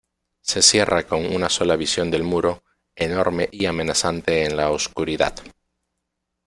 [0.41, 2.63] Se cierra con una sola visión del muro,
[2.95, 5.35] enorme y amenazante en la oscuridad.